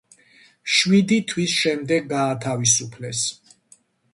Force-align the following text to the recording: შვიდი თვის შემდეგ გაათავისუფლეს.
შვიდი 0.75 1.17
თვის 1.33 1.53
შემდეგ 1.65 2.09
გაათავისუფლეს. 2.15 3.25